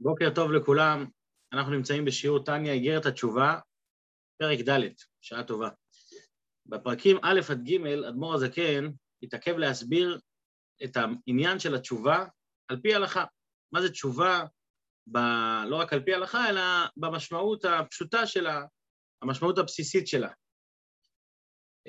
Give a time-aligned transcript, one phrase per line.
[0.00, 1.06] בוקר טוב לכולם,
[1.52, 3.58] אנחנו נמצאים בשיעור טניה, איגרת התשובה,
[4.38, 4.80] פרק ד',
[5.20, 5.68] שעה טובה.
[6.66, 8.90] בפרקים א' עד ג', אדמו"ר הזקן
[9.22, 10.20] התעכב להסביר
[10.84, 12.24] את העניין של התשובה
[12.68, 13.24] על פי הלכה.
[13.72, 14.44] מה זה תשובה,
[15.06, 15.18] ב...
[15.66, 16.62] לא רק על פי הלכה, אלא
[16.96, 18.64] במשמעות הפשוטה שלה,
[19.22, 20.30] המשמעות הבסיסית שלה.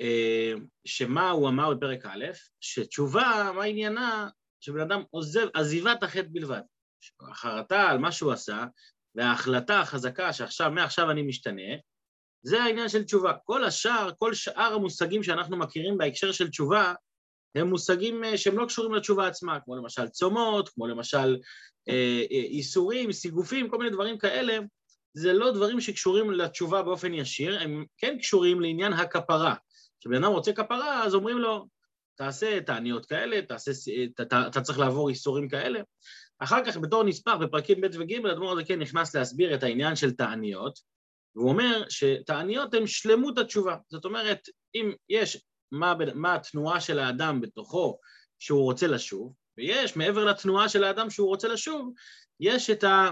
[0.00, 0.52] אה,
[0.84, 2.24] שמה הוא אמר בפרק א',
[2.60, 4.28] שתשובה, מה עניינה?
[4.60, 6.62] שבן אדם עוזב, עזיבת החטא בלבד.
[7.30, 8.64] החרטה על מה שהוא עשה,
[9.14, 11.72] וההחלטה החזקה שעכשיו, מעכשיו אני משתנה,
[12.42, 13.32] זה העניין של תשובה.
[13.44, 16.94] כל השאר, כל שאר המושגים שאנחנו מכירים בהקשר של תשובה,
[17.54, 21.36] הם מושגים אה, שהם לא קשורים לתשובה עצמה, כמו למשל צומות, כמו למשל
[21.88, 24.58] אה, אה, איסורים, סיגופים, כל מיני דברים כאלה,
[25.14, 29.54] זה לא דברים שקשורים לתשובה באופן ישיר, הם כן קשורים לעניין הכפרה.
[30.00, 31.66] כשבן אדם רוצה כפרה, אז אומרים לו,
[32.18, 33.70] תעשה תעניות כאלה, תעשה,
[34.14, 35.80] אתה, אתה, אתה צריך לעבור איסורים כאלה.
[36.38, 40.10] אחר כך בתור נספח בפרקים ב' וג', אדמו"ר הזה כן נכנס להסביר את העניין של
[40.10, 40.78] תעניות,
[41.36, 43.76] והוא אומר שתעניות הן שלמות התשובה.
[43.90, 47.98] זאת אומרת, אם יש מה, מה התנועה של האדם בתוכו
[48.38, 51.92] שהוא רוצה לשוב, ויש מעבר לתנועה של האדם שהוא רוצה לשוב,
[52.40, 53.10] יש את, ה,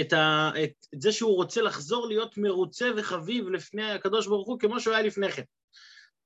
[0.00, 4.58] את, ה, את, את זה שהוא רוצה לחזור להיות מרוצה וחביב לפני הקדוש ברוך הוא
[4.58, 5.42] כמו שהוא היה לפני כן.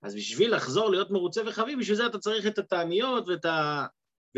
[0.02, 3.86] אז בשביל לחזור להיות מרוצה וחביב, בשביל זה אתה צריך את התעניות ואת ה...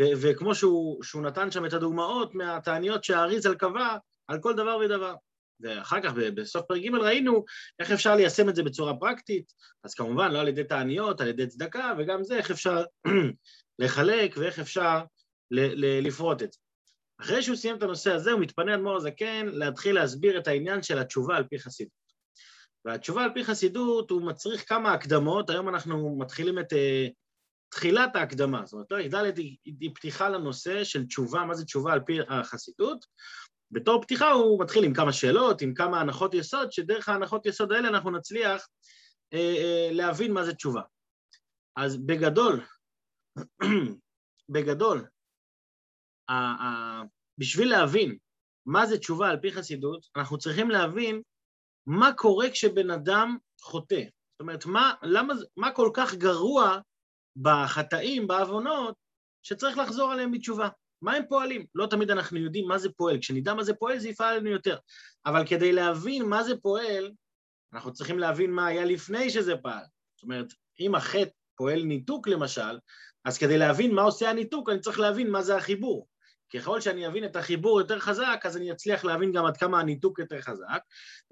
[0.01, 5.15] ו- וכמו שהוא, שהוא נתן שם את הדוגמאות מהתעניות שהאריזל קבע על כל דבר ודבר.
[5.59, 7.45] ואחר כך בסוף פרק ג' ראינו
[7.79, 11.47] איך אפשר ליישם את זה בצורה פרקטית, אז כמובן לא על ידי תעניות, על ידי
[11.47, 12.83] צדקה, וגם זה איך אפשר
[13.79, 14.99] לחלק ואיך אפשר
[15.51, 16.59] ל- ל- לפרוט את זה.
[17.21, 20.99] אחרי שהוא סיים את הנושא הזה, הוא מתפנה אדמו"ר הזקן להתחיל להסביר את העניין של
[20.99, 21.98] התשובה על פי חסידות.
[22.85, 27.11] והתשובה על פי חסידות הוא מצריך כמה הקדמות, היום אנחנו מתחילים את uh,
[27.69, 31.93] תחילת ההקדמה, זאת אומרת, פרק ד' היא, היא פתיחה לנושא של תשובה, מה זה תשובה
[31.93, 33.05] על פי החסידות.
[33.71, 37.87] בתור פתיחה הוא מתחיל עם כמה שאלות, עם כמה הנחות יסוד, שדרך ההנחות יסוד האלה
[37.87, 38.67] אנחנו נצליח
[39.33, 40.81] אה, אה, להבין מה זה תשובה.
[41.75, 42.61] אז בגדול,
[44.53, 45.05] בגדול,
[47.37, 48.17] בשביל להבין
[48.65, 51.21] מה זה תשובה על פי חסידות, אנחנו צריכים להבין
[51.89, 54.01] מה קורה כשבן אדם חוטא.
[54.01, 56.79] זאת אומרת, מה, למה, מה כל כך גרוע
[57.35, 58.95] בחטאים, בעוונות,
[59.43, 60.69] שצריך לחזור עליהם בתשובה.
[61.01, 61.65] מה הם פועלים?
[61.75, 63.19] לא תמיד אנחנו יודעים מה זה פועל.
[63.19, 64.77] כשנדע מה זה פועל, זה יפעל לנו יותר.
[65.25, 67.11] אבל כדי להבין מה זה פועל,
[67.73, 69.83] אנחנו צריכים להבין מה היה לפני שזה פעל.
[70.15, 70.47] זאת אומרת,
[70.79, 72.79] אם החטא פועל ניתוק למשל,
[73.25, 76.07] אז כדי להבין מה עושה הניתוק, אני צריך להבין מה זה החיבור.
[76.53, 80.19] ככל שאני אבין את החיבור יותר חזק, אז אני אצליח להבין גם עד כמה הניתוק
[80.19, 80.79] יותר חזק,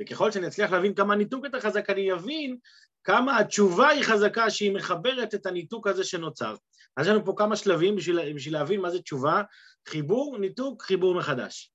[0.01, 2.57] וככל שאני אצליח להבין כמה הניתוק יותר חזק, אני אבין
[3.03, 6.55] כמה התשובה היא חזקה שהיא מחברת את הניתוק הזה שנוצר.
[6.97, 9.41] אז יש לנו פה כמה שלבים בשביל, בשביל להבין מה זה תשובה,
[9.87, 11.71] חיבור, ניתוק, חיבור מחדש.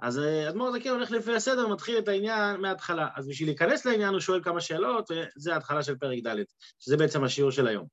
[0.00, 3.08] אז אה, אדמו"ר זקן הולך לפי הסדר, מתחיל את העניין מההתחלה.
[3.16, 6.36] אז בשביל להיכנס לעניין הוא שואל כמה שאלות, וזה ההתחלה של פרק ד',
[6.78, 7.86] שזה בעצם השיעור של היום.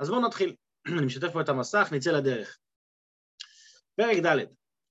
[0.00, 0.54] אז בואו נתחיל.
[0.98, 2.58] אני משתף פה את המסך, נצא לדרך.
[3.98, 4.46] פרק ד'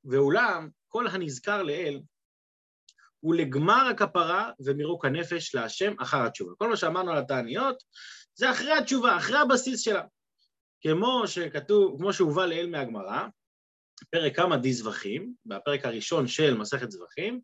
[0.06, 2.00] ואולם כל הנזכר לאל
[3.20, 6.52] הוא לגמר הכפרה ומירוק הנפש להשם אחר התשובה.
[6.58, 7.84] כל מה שאמרנו על התעניות
[8.36, 10.04] זה אחרי התשובה, אחרי הבסיס שלה.
[10.82, 13.28] כמו שכתוב, כמו שהובא לאל מהגמרא,
[14.12, 17.42] פרק כמה די זבחים, בפרק הראשון של מסכת זבחים,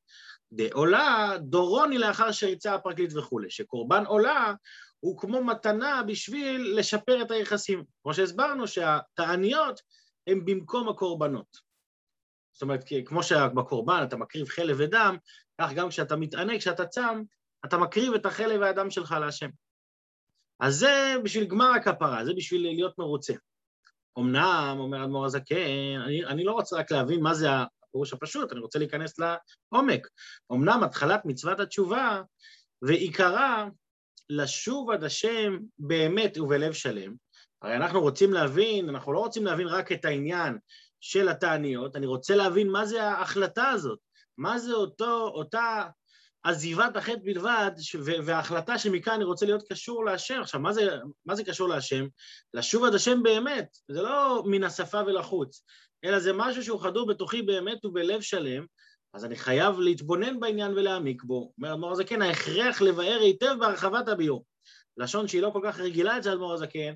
[0.51, 4.53] דעולה דורוני לאחר שריצה הפרקליט וכולי, שקורבן עולה
[5.00, 7.84] הוא כמו מתנה בשביל לשפר את היחסים.
[8.03, 9.81] כמו שהסברנו שהתעניות
[10.28, 11.57] הן במקום הקורבנות.
[12.53, 15.17] זאת אומרת, כמו שבקורבן אתה מקריב חלב ודם,
[15.61, 17.22] כך גם כשאתה מתענה, כשאתה צם,
[17.66, 19.50] אתה מקריב את החלב והדם שלך להשם.
[20.59, 23.33] אז זה בשביל גמר הכפרה, זה בשביל להיות מרוצה.
[24.19, 28.59] אמנם, אומר אדמו"ר הזקן, אני, אני לא רוצה רק להבין מה זה הפירוש הפשוט, אני
[28.59, 30.07] רוצה להיכנס לעומק.
[30.51, 32.22] אמנם התחלת מצוות התשובה
[32.81, 33.67] ועיקרה
[34.29, 37.16] לשוב עד השם באמת ובלב שלם.
[37.63, 40.57] הרי אנחנו רוצים להבין, אנחנו לא רוצים להבין רק את העניין
[41.00, 44.00] של התעניות, אני רוצה להבין מה זה ההחלטה הזאת,
[44.38, 45.88] מה זה אותו, אותה
[46.44, 47.71] עזיבת החטא בלבד,
[48.25, 50.42] וההחלטה שמכאן אני רוצה להיות קשור להשם.
[50.42, 50.89] עכשיו, מה זה,
[51.25, 52.07] מה זה קשור להשם?
[52.54, 55.63] לשוב עד השם באמת, זה לא מן השפה ולחוץ,
[56.04, 58.65] אלא זה משהו שהוא חדור בתוכי באמת ובלב שלם,
[59.13, 61.51] אז אני חייב להתבונן בעניין ולהעמיק בו.
[61.57, 64.45] אומר אדמו"ר הזקן, ההכרח לבאר היטב בהרחבת הביור.
[64.98, 66.94] לשון שהיא לא כל כך רגילה אצל אדמו"ר הזקן,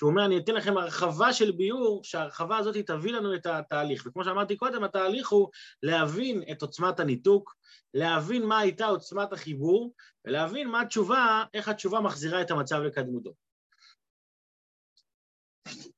[0.00, 4.06] שהוא אומר, אני אתן לכם הרחבה של ביור, שההרחבה הזאת תביא לנו את התהליך.
[4.06, 5.48] וכמו שאמרתי קודם, התהליך הוא
[5.82, 7.56] להבין את עוצמת הניתוק,
[7.94, 9.94] להבין מה הייתה עוצמת החיבור,
[10.24, 13.34] ולהבין מה התשובה, איך התשובה מחזירה את המצב לקדמותו.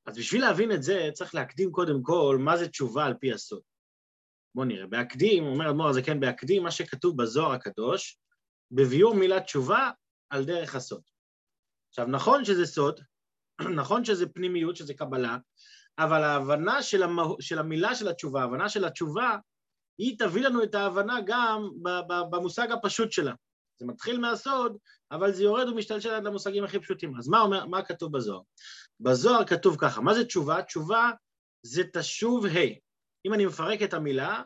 [0.05, 3.61] אז בשביל להבין את זה, צריך להקדים קודם כל מה זה תשובה על פי הסוד.
[4.55, 8.17] בואו נראה, בהקדים, אומר אדמו"ר הזה כן, בהקדים, מה שכתוב בזוהר הקדוש,
[8.71, 9.91] בביאור מילת תשובה
[10.29, 11.01] על דרך הסוד.
[11.89, 12.99] עכשיו, נכון שזה סוד,
[13.81, 15.37] נכון שזה פנימיות, שזה קבלה,
[15.99, 17.23] אבל ההבנה של, המה...
[17.39, 19.37] של המילה של התשובה, ההבנה של התשובה,
[19.97, 21.69] היא תביא לנו את ההבנה גם
[22.29, 23.33] במושג הפשוט שלה.
[23.79, 24.77] זה מתחיל מהסוד,
[25.11, 27.17] אבל זה יורד ומשתלשל עד למושגים הכי פשוטים.
[27.17, 28.41] אז מה, אומר, מה כתוב בזוהר?
[28.99, 30.61] בזוהר כתוב ככה, מה זה תשובה?
[30.61, 31.11] תשובה
[31.65, 32.59] זה תשוב ה'.
[33.25, 34.41] אם אני מפרק את המילה,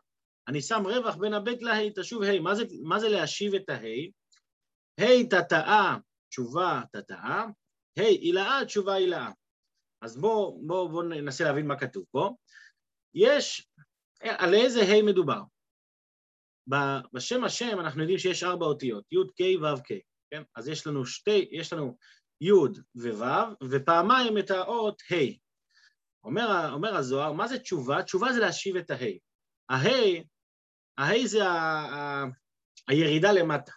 [0.47, 2.39] אני שם רווח בין הבית לה', תשוב ה'.
[2.39, 2.53] מה,
[2.83, 4.07] מה זה להשיב את הה'?
[4.99, 5.97] ה' תתאה,
[6.29, 7.45] תשובה תתאה,
[7.97, 9.31] ה' הילאה, תשובה הילאה.
[10.01, 12.35] אז בואו בוא, בוא ננסה להבין מה כתוב פה.
[13.13, 13.67] יש,
[14.21, 15.41] על איזה ה' מדובר?
[17.13, 20.01] בשם השם אנחנו יודעים שיש ארבע אותיות, י' ק' ו' ק',
[20.31, 20.43] כן?
[20.55, 21.97] אז יש לנו שתי, יש לנו
[22.41, 22.51] י'
[22.95, 25.37] וו', ופעמיים את האות ה'.
[26.23, 28.03] אומר, אומר הזוהר, מה זה תשובה?
[28.03, 29.17] תשובה זה להשיב את הה'.
[29.69, 30.21] הה',
[30.97, 32.23] הה' זה ה, ה,
[32.87, 33.71] הירידה למטה.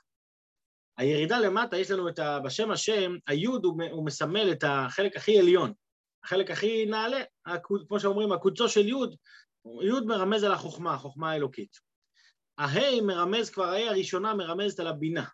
[1.01, 2.41] הירידה למטה, יש לנו את ה...
[2.41, 5.73] בשם השם, היוד הוא, הוא מסמל את החלק הכי עליון,
[6.25, 7.21] החלק הכי נעלה,
[7.89, 9.17] כמו שאומרים, הקודשו של יוד,
[9.83, 11.77] יוד מרמז על החוכמה, החוכמה האלוקית.
[12.59, 15.25] ההי מרמז, כבר ההי הראשונה מרמזת על הבינה.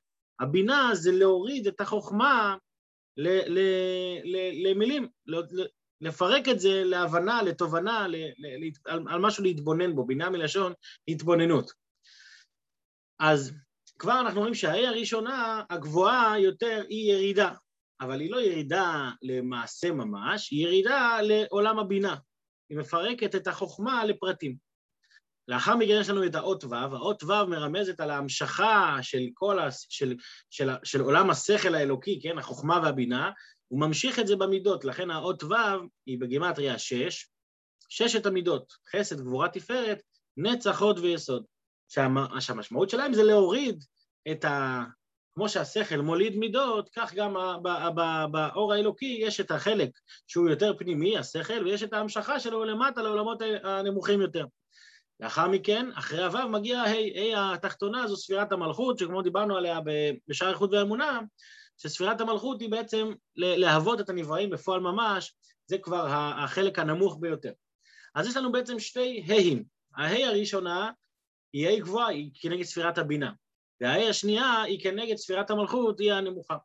[0.41, 2.57] הבינה זה להוריד את החוכמה
[3.17, 3.59] ל, ל,
[4.25, 5.09] ל, למילים,
[6.01, 10.73] לפרק את זה להבנה, לתובנה, ל, ל, על, על משהו להתבונן בו, בינה מלשון
[11.09, 11.73] התבוננות.
[13.19, 13.53] אז
[13.99, 17.51] כבר אנחנו רואים שההי הראשונה, הגבוהה יותר, היא ירידה,
[18.01, 22.17] אבל היא לא ירידה למעשה ממש, היא ירידה לעולם הבינה.
[22.69, 24.57] היא מפרקת את החוכמה לפרטים.
[25.49, 29.69] לאחר מכן יש לנו את האות ו', האות ו' מרמזת על ההמשכה של כל ה...
[29.71, 30.15] של,
[30.51, 33.31] של, של עולם השכל האלוקי, כן, החוכמה והבינה,
[33.69, 35.55] הוא ממשיך את זה במידות, לכן האות ו'
[36.07, 37.29] היא בגימטריה שש,
[37.89, 40.03] ששת המידות, חסד, גבורה, תפארת,
[40.37, 41.45] נצח, הוד ויסוד.
[41.89, 43.85] שהמשמעות שלהם זה להוריד
[44.31, 44.85] את ה...
[45.35, 47.35] כמו שהשכל מוליד מידות, כך גם
[48.31, 49.91] באור האלוקי יש את החלק
[50.27, 54.47] שהוא יותר פנימי, השכל, ויש את ההמשכה שלו למטה לעולמות הנמוכים יותר.
[55.21, 59.81] לאחר מכן, אחרי הוו מגיע ה', ה' התחתונה זו ספירת המלכות, שכמו דיברנו עליה
[60.29, 61.21] בשער איכות והאמונה,
[61.77, 65.35] שספירת המלכות היא בעצם להוות את הנבראים בפועל ממש,
[65.67, 67.53] זה כבר החלק הנמוך ביותר.
[68.15, 69.65] אז יש לנו בעצם שתי ה'ים.
[69.97, 70.91] הה' הראשונה
[71.53, 73.33] היא ה' גבוהה, היא כנגד ספירת הבינה,
[73.81, 76.57] והה' השנייה היא כנגד ספירת המלכות, היא הנמוכה.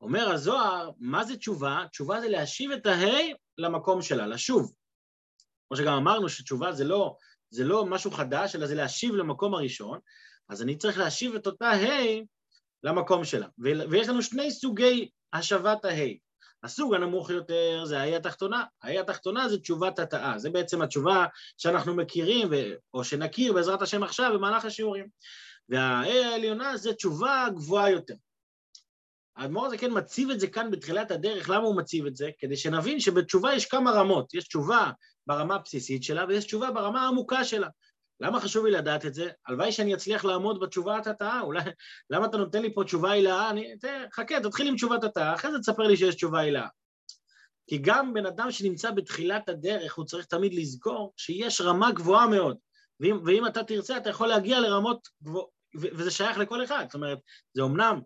[0.00, 1.84] אומר הזוהר, מה זה תשובה?
[1.90, 4.72] תשובה זה להשיב את הה' למקום שלה, לשוב.
[5.68, 7.16] כמו שגם אמרנו שתשובה זה לא
[7.50, 9.98] זה לא משהו חדש, אלא זה להשיב למקום הראשון,
[10.48, 12.20] אז אני צריך להשיב את אותה ה'
[12.82, 13.46] למקום שלה.
[13.90, 16.23] ויש לנו שני סוגי השבת ה'.
[16.64, 21.26] הסוג הנמוך יותר זה הה' התחתונה, הה' התחתונה זה תשובת התאה, זה בעצם התשובה
[21.56, 22.48] שאנחנו מכירים,
[22.94, 25.06] או שנכיר בעזרת השם עכשיו במהלך השיעורים.
[25.68, 28.14] והה' העליונה זה תשובה גבוהה יותר.
[29.36, 32.30] האדמו"ר הזה כן מציב את זה כאן בתחילת הדרך, למה הוא מציב את זה?
[32.38, 34.90] כדי שנבין שבתשובה יש כמה רמות, יש תשובה
[35.26, 37.68] ברמה הבסיסית שלה ויש תשובה ברמה העמוקה שלה.
[38.20, 39.30] למה חשוב לי לדעת את זה?
[39.46, 41.60] הלוואי שאני אצליח לעמוד בתשובה התתאה, אולי...
[42.10, 43.50] למה אתה נותן לי פה תשובה הילאה?
[43.50, 43.74] אני...
[44.12, 46.66] חכה, תתחיל עם תשובת התאה, אחרי זה תספר לי שיש תשובה הילאה.
[47.66, 52.56] כי גם בן אדם שנמצא בתחילת הדרך, הוא צריך תמיד לזכור שיש רמה גבוהה מאוד.
[53.00, 56.84] ואם, ואם אתה תרצה, אתה יכול להגיע לרמות גבוהות, וזה שייך לכל אחד.
[56.88, 57.18] זאת אומרת,
[57.54, 58.00] זה אמנם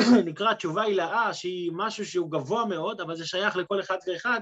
[0.28, 4.40] נקרא תשובה הילאה, שהיא משהו שהוא גבוה מאוד, אבל זה שייך לכל אחד ואחד,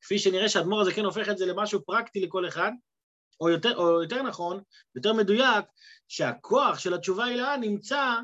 [0.00, 2.72] כפי שנראה שהאדמו"ר הזה כן הופך את זה למשהו פרקטי לכל אחד,
[3.40, 4.62] או יותר, או יותר נכון,
[4.96, 5.64] יותר מדויק,
[6.08, 8.14] שהכוח של התשובה הילאה נמצא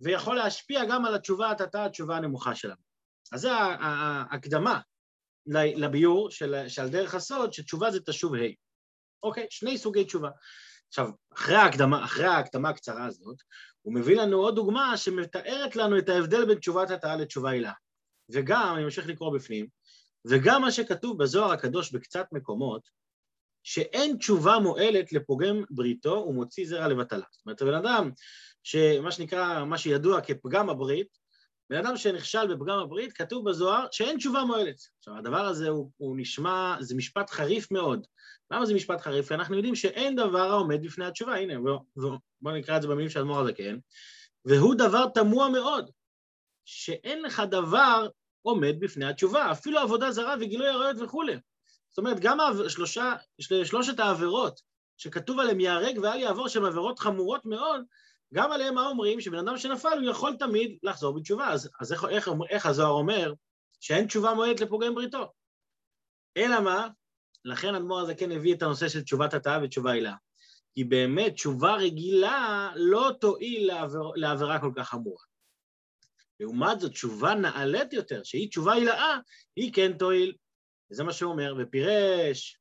[0.00, 2.82] ויכול להשפיע גם על התשובה התתה, התשובה הנמוכה שלנו.
[3.32, 4.80] אז זו ההקדמה
[5.46, 8.38] לביור של, של דרך הסוד, שתשובה זה תשוב ה'.
[9.22, 10.30] אוקיי, שני סוגי תשובה.
[10.88, 13.36] עכשיו, אחרי ההקדמה, אחרי ההקדמה הקצרה הזאת,
[13.82, 17.72] הוא מביא לנו עוד דוגמה שמתארת לנו את ההבדל בין תשובת התאה לתשובה הילה.
[18.32, 19.66] וגם, אני ממשיך לקרוא בפנים,
[20.30, 22.88] וגם מה שכתוב בזוהר הקדוש בקצת מקומות,
[23.62, 27.24] שאין תשובה מועלת לפוגם בריתו ומוציא זרע לבטלה.
[27.30, 28.10] זאת אומרת, הבן אדם,
[28.62, 31.22] שמה שנקרא, מה שידוע כפגם הברית,
[31.70, 34.76] בן אדם שנכשל בפגם הברית, כתוב בזוהר שאין תשובה מועלת.
[34.98, 38.06] עכשיו, הדבר הזה הוא, הוא נשמע, זה משפט חריף מאוד.
[38.50, 39.28] למה זה משפט חריף?
[39.28, 41.34] כי אנחנו יודעים שאין דבר העומד בפני התשובה.
[41.34, 43.78] הנה, בואו בוא נקרא את זה במילים של אדמו"ר הזקן.
[44.44, 45.90] והוא דבר תמוה מאוד,
[46.64, 48.08] שאין לך דבר
[48.42, 51.36] עומד בפני התשובה, אפילו עבודה זרה וגילוי עריות וכולי.
[51.92, 53.14] זאת אומרת, גם השלושה,
[53.64, 54.60] שלושת העבירות
[54.96, 57.80] שכתוב עליהם ייהרג ואל יעבור, שהן עבירות חמורות מאוד,
[58.34, 59.20] גם עליהם מה אומרים?
[59.20, 61.48] שבן אדם שנפל הוא יכול תמיד לחזור בתשובה.
[61.48, 63.34] אז, אז איך, איך, איך הזוהר אומר
[63.80, 65.32] שאין תשובה מועדת לפוגם בריתו?
[66.36, 66.88] אלא מה?
[67.44, 70.14] לכן אדמו"ר הזה כן הביא את הנושא של תשובת התאה ותשובה הילה.
[70.74, 75.24] כי באמת תשובה רגילה לא תועיל לעבר, לעבירה כל כך חמורה.
[76.40, 79.18] לעומת זאת, תשובה נעלית יותר, שהיא תשובה הילאה,
[79.56, 80.34] היא כן תועיל.
[80.92, 82.58] וזה מה שהוא אומר, ופירש...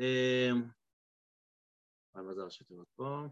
[0.00, 0.50] אה,
[2.14, 3.26] מה זה ראשי תיבות פה?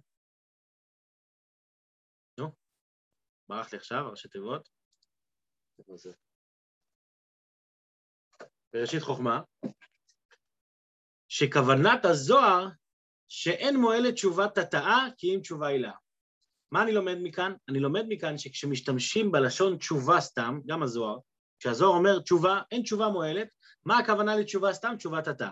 [2.39, 2.53] נו,
[3.49, 4.69] ברח לי עכשיו, ראשי תיבות.
[8.73, 9.41] בראשית חוכמה,
[11.29, 12.69] שכוונת הזוהר
[13.29, 15.93] שאין מועלת תשובת התאה כי אם תשובה הילה.
[16.73, 17.53] מה אני לומד מכאן?
[17.69, 21.19] אני לומד מכאן שכשמשתמשים בלשון תשובה סתם, גם הזוהר,
[21.65, 23.49] כשהזוהר אומר תשובה, אין תשובה מועלת,
[23.85, 24.95] מה הכוונה לתשובה סתם?
[24.99, 25.51] תשובת התאה.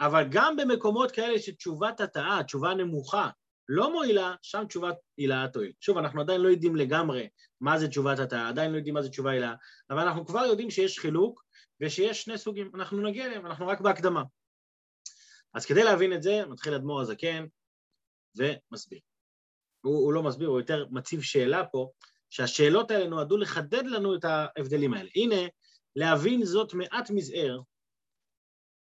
[0.00, 3.30] אבל גם במקומות כאלה שתשובת התאה, תשובה נמוכה,
[3.68, 5.72] לא מועילה, שם תשובת הילה תועיל.
[5.80, 7.28] שוב, אנחנו עדיין לא יודעים לגמרי
[7.60, 9.54] מה זה תשובת התאה, עדיין לא יודעים מה זה תשובה הילה,
[9.90, 11.44] אבל אנחנו כבר יודעים שיש חילוק
[11.80, 14.22] ושיש שני סוגים, אנחנו נגיע אליהם, אנחנו רק בהקדמה.
[15.54, 17.46] אז כדי להבין את זה, מתחיל אדמו"ר הזקן
[18.36, 19.00] ומסביר.
[19.80, 21.90] הוא, הוא לא מסביר, הוא יותר מציב שאלה פה,
[22.32, 25.10] שהשאלות האלה נועדו לחדד לנו את ההבדלים האלה.
[25.14, 25.36] הנה,
[25.96, 27.60] להבין זאת מעט מזער,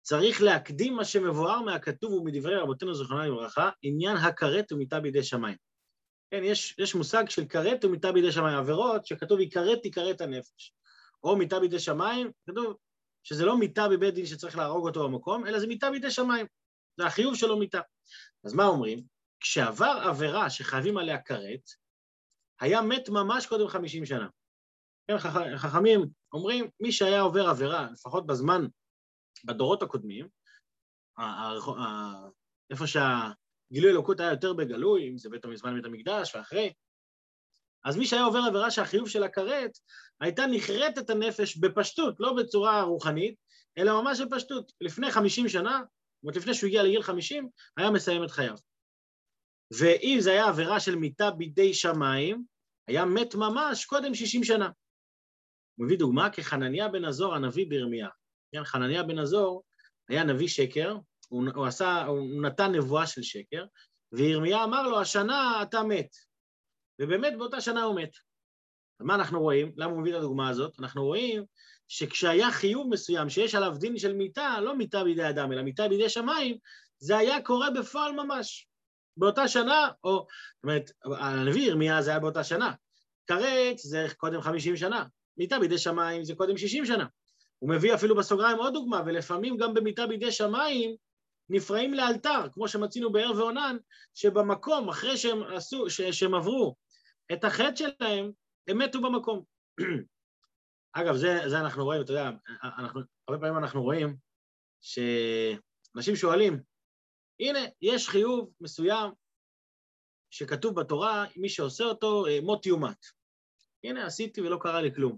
[0.01, 5.57] צריך להקדים מה שמבואר מהכתוב ומדברי רבותינו זכרונה לברכה, עניין הכרת ומיתה בידי שמיים.
[6.31, 10.73] כן, יש, יש מושג של כרת ומיתה בידי שמיים, עבירות שכתוב יכרת תכרת הנפש.
[11.23, 12.75] או מיתה בידי שמיים, כתוב
[13.23, 16.45] שזה לא מיתה בבית דין שצריך להרוג אותו במקום, אלא זה מיתה בידי שמיים.
[16.97, 17.81] זה החיוב שלו מיתה.
[18.45, 19.03] אז מה אומרים?
[19.39, 21.84] כשעבר עבירה שחייבים עליה כרת,
[22.65, 24.27] היה מת ממש קודם חמישים שנה.
[25.07, 25.17] כן,
[25.57, 28.65] חכמים אומרים, מי שהיה עובר עבירה, לפחות בזמן,
[29.45, 30.27] בדורות הקודמים,
[32.71, 36.73] איפה שהגילוי אלוקות היה יותר בגלוי, אם זה בית המזמן בית המקדש ואחרי,
[37.85, 39.71] אז מי שהיה עובר עבירה שהחיוב של הכרת,
[40.21, 43.35] הייתה נחרטת הנפש בפשטות, לא בצורה רוחנית,
[43.77, 44.71] אלא ממש בפשטות.
[44.81, 48.55] לפני חמישים שנה, זאת אומרת לפני שהוא הגיע לגיל חמישים, היה מסיים את חייו.
[49.79, 52.54] ואם זה היה עבירה של מיתה בידי שמיים,
[52.87, 54.69] היה מת ממש קודם שישים שנה.
[55.75, 58.07] הוא מביא דוגמה כחנניה בן עזור, הנביא בירמיה.
[58.51, 59.63] כן, חנניה בן עזור
[60.09, 60.97] היה נביא שקר,
[61.29, 63.65] הוא, הוא, עשה, הוא נתן נבואה של שקר,
[64.11, 66.09] וירמיה אמר לו, השנה אתה מת.
[67.01, 68.11] ובאמת באותה שנה הוא מת.
[68.99, 69.71] מה אנחנו רואים?
[69.77, 70.79] למה הוא מביא את הדוגמה הזאת?
[70.79, 71.43] אנחנו רואים
[71.87, 76.09] שכשהיה חיוב מסוים שיש עליו דין של מיתה, לא מיתה בידי אדם, אלא מיתה בידי
[76.09, 76.57] שמיים,
[76.97, 78.67] זה היה קורה בפועל ממש.
[79.17, 82.73] באותה שנה, או, זאת אומרת, הנביא ירמיה זה היה באותה שנה.
[83.27, 85.05] כרת זה קודם חמישים שנה,
[85.37, 87.05] מיתה בידי שמיים זה קודם שישים שנה.
[87.59, 90.95] הוא מביא אפילו בסוגריים עוד דוגמה, ולפעמים גם במיתה בידי שמיים
[91.49, 93.77] נפרעים לאלתר, כמו שמצינו באר ועונן,
[94.15, 96.75] שבמקום, אחרי שהם עשו, שהם עברו
[97.33, 98.31] את החטא שלהם,
[98.67, 99.43] הם מתו במקום.
[100.97, 102.29] אגב, זה, זה אנחנו רואים, אתה יודע,
[102.63, 104.17] אנחנו, הרבה פעמים אנחנו רואים
[104.81, 106.59] שאנשים שואלים,
[107.39, 109.11] הנה, יש חיוב מסוים
[110.29, 113.05] שכתוב בתורה, מי שעושה אותו, אה, מות יומת.
[113.83, 115.17] הנה, עשיתי ולא קרה לי כלום.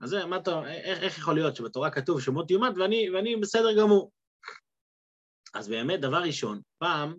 [0.00, 3.78] אז זה, מה אתה, איך, איך יכול להיות שבתורה כתוב שמות יומת ואני, ואני בסדר
[3.78, 4.12] גמור?
[5.54, 7.16] אז באמת, דבר ראשון, פעם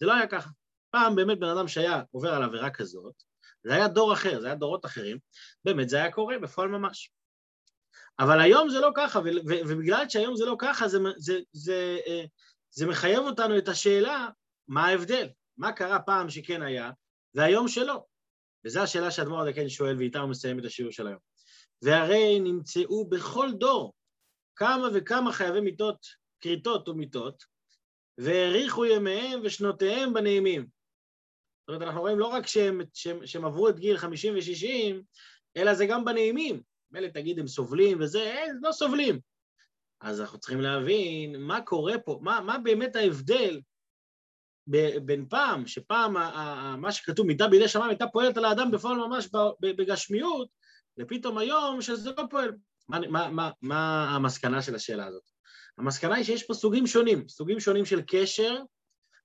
[0.00, 0.50] זה לא היה ככה.
[0.90, 3.14] פעם באמת בן אדם שהיה עובר על עבירה כזאת,
[3.64, 5.18] זה היה דור אחר, זה היה דורות אחרים,
[5.64, 7.10] באמת זה היה קורה בפועל ממש.
[8.18, 9.20] אבל היום זה לא ככה,
[9.68, 12.24] ובגלל שהיום זה לא ככה, זה, זה, זה, אה,
[12.70, 14.28] זה מחייב אותנו את השאלה,
[14.68, 15.28] מה ההבדל?
[15.56, 16.90] מה קרה פעם שכן היה,
[17.34, 18.04] והיום שלא?
[18.64, 21.18] וזו השאלה שאדמו"ר הדקן שואל, ואיתה הוא מסיים את השיעור של היום.
[21.82, 23.92] והרי נמצאו בכל דור
[24.56, 26.06] כמה וכמה חייבי מיתות,
[26.40, 27.44] כריתות ומיתות,
[28.18, 30.66] והאריכו ימיהם ושנותיהם בנעימים.
[31.60, 35.02] זאת אומרת, אנחנו רואים לא רק שהם, שהם, שהם עברו את גיל 50 ו-60,
[35.56, 36.62] אלא זה גם בנעימים.
[36.90, 39.20] מילא תגיד, הם סובלים וזה, הם לא סובלים.
[40.00, 43.60] אז אנחנו צריכים להבין מה קורה פה, מה, מה באמת ההבדל
[45.04, 46.14] בין פעם, שפעם
[46.80, 49.28] מה שכתוב מידה בידי שמיים הייתה פועלת על האדם בפועל ממש
[49.60, 50.48] בגשמיות,
[50.98, 52.52] ופתאום היום שזה לא פועל.
[52.88, 55.22] מה, מה, מה, מה המסקנה של השאלה הזאת?
[55.78, 58.62] המסקנה היא שיש פה סוגים שונים, סוגים שונים של קשר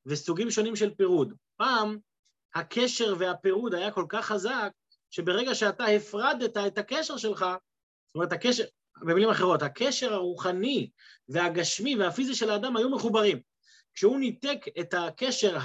[0.06, 1.34] וסוגים שונים של פירוד.
[1.58, 1.98] פעם
[2.56, 4.72] הקשר והפירוד היה כל כך חזק,
[5.10, 7.46] שברגע שאתה הפרדת את הקשר שלך,
[8.08, 8.64] זאת אומרת, הקשר,
[9.02, 10.90] במילים אחרות, הקשר הרוחני
[11.30, 13.40] והגשמי והפיזי של האדם היו מחוברים.
[13.94, 15.58] כשהוא ניתק את הקשר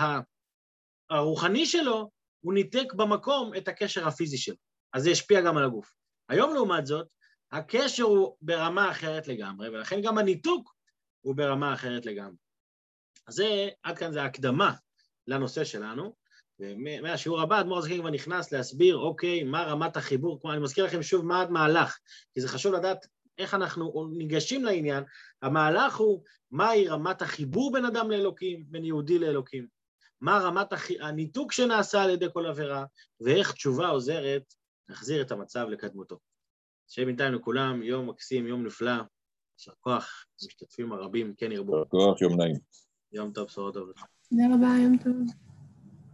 [1.10, 2.10] הרוחני שלו,
[2.40, 4.56] הוא ניתק במקום את הקשר הפיזי שלו.
[4.92, 5.92] אז זה השפיע גם על הגוף.
[6.28, 7.06] היום, לעומת זאת,
[7.52, 10.74] הקשר הוא ברמה אחרת לגמרי, ולכן גם הניתוק
[11.20, 12.36] הוא ברמה אחרת לגמרי.
[13.26, 14.74] אז זה, עד כאן זה הקדמה
[15.26, 16.14] לנושא שלנו,
[16.58, 21.02] ומהשיעור הבא אדמו"ר הזקן כבר נכנס להסביר, אוקיי, מה רמת החיבור, כמו אני מזכיר לכם
[21.02, 21.98] שוב מה המהלך,
[22.34, 23.06] כי זה חשוב לדעת
[23.40, 25.04] איך אנחנו ניגשים לעניין.
[25.42, 29.66] המהלך הוא מהי רמת החיבור בין אדם לאלוקים, בין יהודי לאלוקים.
[30.20, 30.66] מה רמת
[31.00, 32.84] הניתוק שנעשה על ידי כל עבירה,
[33.20, 34.54] ואיך תשובה עוזרת
[34.88, 36.18] להחזיר את המצב לקדמותו.
[36.88, 38.92] שיהיה בינתיים לכולם יום מקסים, יום נפלא,
[39.58, 41.76] יישר כוח, המשתתפים הרבים, כן ירבו.
[41.76, 42.56] יישר כוח, יום נעים.
[43.12, 43.96] יום טוב, בשורות טובות.
[44.30, 45.49] תודה רבה, יום טוב.